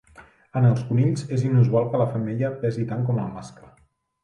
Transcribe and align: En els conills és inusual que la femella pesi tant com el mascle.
En 0.61 0.67
els 0.69 0.79
conills 0.87 1.25
és 1.37 1.43
inusual 1.51 1.87
que 1.93 2.01
la 2.03 2.09
femella 2.15 2.51
pesi 2.65 2.89
tant 2.95 3.07
com 3.13 3.23
el 3.27 3.31
mascle. 3.39 3.73